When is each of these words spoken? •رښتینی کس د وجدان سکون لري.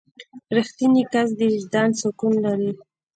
•رښتینی 0.57 1.03
کس 1.13 1.27
د 1.39 1.41
وجدان 1.53 1.89
سکون 2.01 2.33
لري. 2.45 2.71